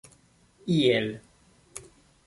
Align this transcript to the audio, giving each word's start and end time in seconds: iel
iel 0.75 1.07